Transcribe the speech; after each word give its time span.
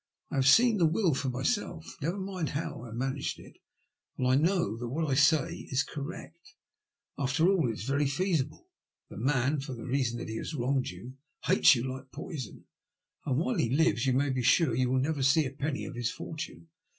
I 0.31 0.37
have 0.37 0.47
seen 0.47 0.77
the 0.79 0.87
will 0.87 1.13
for 1.13 1.29
myself— 1.29 1.85
never 2.01 2.17
mind 2.17 2.49
how 2.49 2.83
I 2.85 2.91
managed 2.91 3.37
it— 3.37 3.57
and 4.17 4.25
I 4.27 4.33
know 4.33 4.75
that 4.77 4.89
what 4.89 5.07
I 5.07 5.13
say 5.13 5.67
is 5.69 5.83
correct. 5.83 6.55
After 7.19 7.47
all, 7.47 7.69
it 7.69 7.73
is 7.73 7.83
very 7.83 8.07
feasible. 8.07 8.67
The 9.11 9.17
man, 9.17 9.59
for 9.59 9.73
the 9.73 9.85
reason 9.85 10.17
that 10.17 10.27
he 10.27 10.37
has 10.37 10.55
wronged 10.55 10.87
you, 10.87 11.17
hates 11.43 11.75
you 11.75 11.83
like 11.83 12.11
poison, 12.11 12.65
and 13.27 13.37
while 13.37 13.59
he 13.59 13.69
lives 13.69 14.07
you 14.07 14.13
may 14.13 14.31
be 14.31 14.41
sure 14.41 14.73
you 14.73 14.89
will 14.89 14.99
never 14.99 15.21
see 15.21 15.45
a 15.45 15.51
penny 15.51 15.85
of 15.85 15.93
his 15.93 16.09
fortune. 16.09 16.69